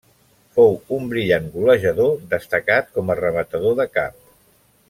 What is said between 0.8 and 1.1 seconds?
un